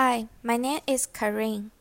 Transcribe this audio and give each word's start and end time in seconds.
Hi, 0.00 0.28
my 0.44 0.56
name 0.56 0.78
is 0.86 1.06
Karin. 1.06 1.72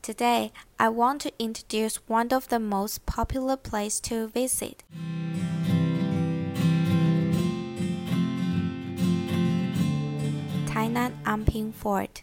Today, 0.00 0.52
I 0.80 0.88
want 0.88 1.20
to 1.20 1.32
introduce 1.38 1.96
one 2.08 2.32
of 2.32 2.48
the 2.48 2.58
most 2.58 3.04
popular 3.04 3.58
places 3.58 4.00
to 4.08 4.28
visit. 4.28 4.84
Tainan 10.64 11.12
Anping 11.24 11.74
Fort. 11.74 12.22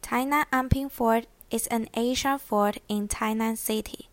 Tainan 0.00 0.44
Anping 0.52 0.92
Fort 0.92 1.26
is 1.50 1.66
an 1.66 1.88
ancient 1.94 2.40
fort 2.40 2.78
in 2.88 3.08
Tainan 3.08 3.58
City 3.58 4.10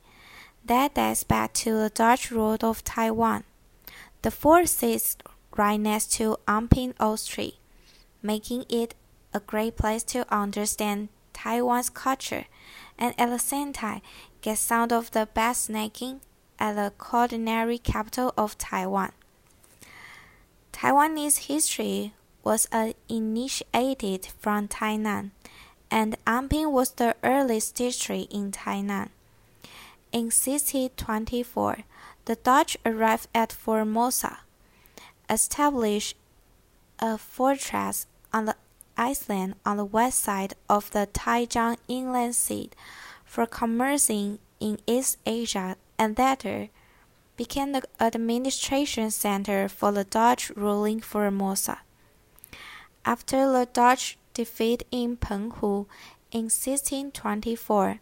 that 0.65 0.95
dates 0.95 1.23
back 1.23 1.53
to 1.61 1.73
the 1.77 1.91
Dutch 1.91 2.31
rule 2.31 2.57
of 2.61 2.83
Taiwan. 2.83 3.43
The 4.23 4.31
fort 4.31 4.67
sits 4.67 5.15
right 5.55 5.79
next 5.79 6.11
to 6.13 6.37
Anping 6.47 6.95
Old 6.99 7.19
Street, 7.19 7.59
making 8.23 8.65
it 8.67 8.95
a 9.33 9.39
great 9.39 9.75
place 9.77 10.03
to 10.03 10.25
understand 10.33 11.09
Taiwan's 11.33 11.89
culture 11.89 12.45
and 12.97 13.13
at 13.17 13.29
the 13.29 13.39
same 13.39 13.73
time 13.73 14.01
get 14.41 14.57
some 14.57 14.91
of 14.91 15.11
the 15.11 15.27
best 15.33 15.69
snacking 15.69 16.19
at 16.59 16.73
the 16.73 16.91
culinary 17.03 17.77
capital 17.77 18.33
of 18.37 18.57
Taiwan. 18.57 19.11
Taiwanese 20.73 21.47
history 21.47 22.13
was 22.43 22.67
uh, 22.71 22.93
initiated 23.07 24.25
from 24.39 24.67
Tainan, 24.67 25.31
and 25.91 26.17
Anping 26.25 26.71
was 26.71 26.91
the 26.91 27.15
earliest 27.23 27.75
district 27.75 28.31
in 28.31 28.51
Tainan. 28.51 29.09
In 30.11 30.25
1624, 30.25 31.79
the 32.25 32.35
Dutch 32.35 32.77
arrived 32.85 33.27
at 33.35 33.51
Formosa, 33.51 34.39
established 35.29 36.15
a 36.99 37.17
fortress 37.17 38.07
on 38.33 38.45
the 38.45 38.55
Iceland 38.99 39.55
on 39.65 39.77
the 39.77 39.85
west 39.85 40.19
side 40.19 40.53
of 40.69 40.91
the 40.91 41.07
Taijiang 41.13 41.77
Inland 41.87 42.35
Sea 42.35 42.69
for 43.23 43.45
commercing 43.45 44.39
in 44.59 44.77
East 44.85 45.17
Asia 45.25 45.77
and 45.97 46.19
later 46.19 46.67
became 47.37 47.71
the 47.71 47.83
administration 48.01 49.09
center 49.09 49.69
for 49.69 49.93
the 49.93 50.03
Dutch 50.03 50.51
ruling 50.57 50.99
Formosa. 50.99 51.79
After 53.05 53.49
the 53.49 53.69
Dutch 53.71 54.17
defeat 54.33 54.83
in 54.91 55.15
Penghu 55.15 55.85
in 56.31 56.51
1624, 56.51 58.01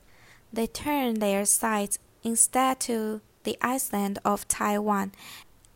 they 0.51 0.65
turned 0.65 1.21
their 1.21 1.45
sights 1.45 1.99
instead 2.23 2.79
to 2.81 3.21
the 3.43 3.57
island 3.61 4.17
of 4.25 4.47
Taiwan 4.47 5.11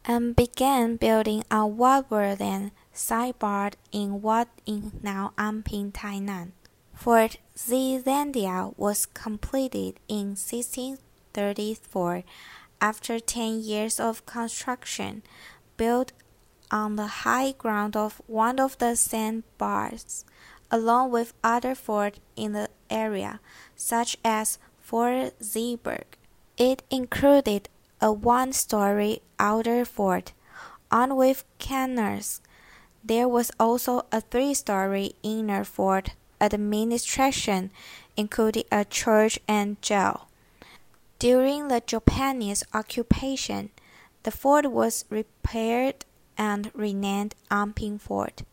and 0.03 0.35
began 0.35 0.95
building 0.95 1.43
on 1.51 1.77
what 1.77 2.09
were 2.09 2.35
then 2.35 2.71
sandbars 2.93 3.73
in 3.91 4.21
what 4.21 4.47
is 4.65 4.91
now 5.01 5.33
Anping, 5.37 5.91
Tainan. 5.91 6.51
Fort 6.93 7.37
Zeelandia 7.55 8.73
was 8.77 9.05
completed 9.05 9.99
in 10.07 10.35
1634 10.35 12.23
after 12.79 13.19
10 13.19 13.61
years 13.61 13.99
of 13.99 14.25
construction, 14.25 15.23
built 15.77 16.11
on 16.71 16.95
the 16.95 17.07
high 17.25 17.51
ground 17.51 17.95
of 17.95 18.21
one 18.27 18.59
of 18.59 18.77
the 18.79 18.95
sandbars, 18.95 20.25
along 20.69 21.11
with 21.11 21.33
other 21.43 21.75
forts 21.75 22.19
in 22.35 22.53
the 22.53 22.69
area, 22.89 23.39
such 23.75 24.17
as 24.23 24.57
Fort 24.79 25.37
Zeeburg. 25.39 26.05
It 26.57 26.83
included 26.89 27.69
a 27.99 28.11
one-story 28.11 29.21
outer 29.39 29.85
fort, 29.85 30.33
armed 30.91 31.13
with 31.17 31.43
cannons. 31.59 32.41
There 33.03 33.27
was 33.27 33.51
also 33.59 34.05
a 34.11 34.21
three-story 34.21 35.13
inner 35.23 35.63
fort 35.63 36.11
administration, 36.39 37.71
including 38.15 38.63
a 38.71 38.85
church 38.85 39.39
and 39.47 39.81
jail. 39.81 40.27
During 41.19 41.67
the 41.67 41.81
Japanese 41.85 42.63
occupation, 42.73 43.69
the 44.23 44.31
fort 44.31 44.71
was 44.71 45.05
repaired 45.09 46.05
and 46.37 46.71
renamed 46.73 47.35
Anping 47.49 47.99
Fort. 47.99 48.43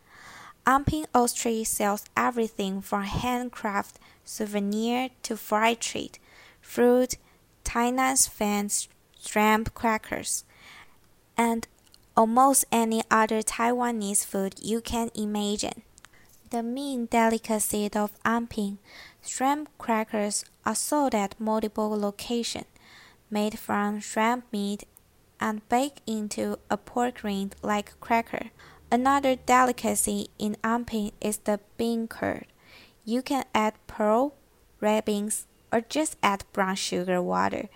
Anping 0.67 1.07
Street 1.29 1.65
sells 1.65 2.05
everything 2.17 2.83
from 2.83 3.05
handcraft 3.05 3.99
souvenir 4.25 5.09
to 5.23 5.37
fried 5.37 5.81
treat, 5.81 6.19
fruit, 6.61 7.17
Tainan's 7.65 8.27
famous 8.27 8.89
shrimp 9.19 9.73
crackers, 9.73 10.45
and 11.37 11.67
almost 12.19 12.65
any 12.73 13.01
other 13.13 13.43
Taiwanese 13.43 14.27
food 14.27 14.57
you 14.61 14.81
can 14.81 15.09
imagine. 15.15 15.83
The 16.51 16.65
main 16.65 17.07
delicacy 17.07 17.89
of 17.95 18.11
Anping, 18.25 18.79
shrimp 19.25 19.69
crackers 19.79 20.45
are 20.67 20.75
sold 20.75 21.15
at 21.15 21.39
multiple 21.39 21.97
locations, 21.97 22.67
made 23.31 23.57
from 23.57 24.01
shrimp 24.01 24.53
meat 24.53 24.83
and 25.39 25.67
baked 25.69 26.01
into 26.09 26.59
a 26.69 26.77
pork 26.77 27.23
rind 27.23 27.55
like 27.63 27.95
cracker. 28.01 28.51
Another 28.91 29.37
delicacy 29.37 30.27
in 30.41 30.57
Anping 30.65 31.13
is 31.21 31.37
the 31.37 31.61
bean 31.77 32.09
curd. 32.09 32.47
You 33.05 33.23
can 33.23 33.45
add 33.55 33.75
pearl, 33.87 34.35
red 34.81 35.05
beans, 35.05 35.47
or 35.73 35.83
just 35.83 36.17
add 36.21 36.43
brown 36.53 36.75
sugar 36.75 37.23
water, 37.23 37.69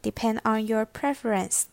depend 0.00 0.40
on 0.46 0.66
your 0.66 0.86
preference. 0.86 1.68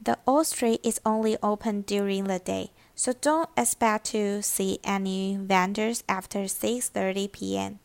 The 0.00 0.18
street 0.42 0.80
is 0.82 1.00
only 1.04 1.36
open 1.42 1.82
during 1.82 2.24
the 2.24 2.38
day, 2.38 2.72
so 2.94 3.12
don't 3.12 3.48
expect 3.56 4.06
to 4.06 4.42
see 4.42 4.78
any 4.84 5.36
vendors 5.40 6.04
after 6.08 6.44
6:30 6.44 7.32
p.m. 7.32 7.78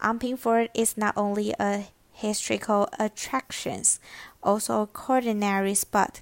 Anping 0.00 0.38
Fort 0.38 0.70
is 0.74 0.96
not 0.96 1.16
only 1.16 1.54
a 1.58 1.88
historical 2.12 2.88
attraction, 2.98 3.82
also 4.42 4.82
a 4.82 4.86
culinary 4.88 5.74
spot. 5.74 6.20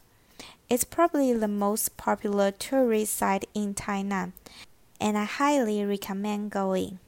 It's 0.68 0.84
probably 0.84 1.32
the 1.32 1.48
most 1.48 1.96
popular 1.96 2.50
tourist 2.50 3.14
site 3.14 3.46
in 3.54 3.74
Tainan, 3.74 4.32
and 5.00 5.16
I 5.18 5.24
highly 5.24 5.84
recommend 5.84 6.50
going. 6.50 6.98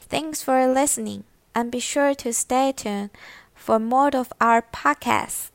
Thanks 0.00 0.42
for 0.42 0.66
listening, 0.66 1.24
and 1.54 1.70
be 1.72 1.80
sure 1.80 2.14
to 2.14 2.32
stay 2.32 2.72
tuned 2.72 3.10
for 3.54 3.78
more 3.78 4.14
of 4.14 4.32
our 4.40 4.62
podcasts. 4.62 5.50